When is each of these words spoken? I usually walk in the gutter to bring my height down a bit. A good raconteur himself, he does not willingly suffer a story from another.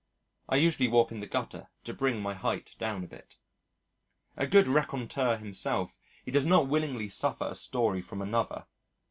I 0.49 0.55
usually 0.55 0.87
walk 0.87 1.11
in 1.11 1.19
the 1.19 1.27
gutter 1.27 1.69
to 1.83 1.93
bring 1.93 2.23
my 2.23 2.33
height 2.33 2.75
down 2.79 3.03
a 3.03 3.07
bit. 3.07 3.35
A 4.35 4.47
good 4.47 4.67
raconteur 4.67 5.37
himself, 5.37 5.99
he 6.25 6.31
does 6.31 6.47
not 6.47 6.67
willingly 6.67 7.07
suffer 7.07 7.45
a 7.45 7.53
story 7.53 8.01
from 8.01 8.19
another. 8.19 8.65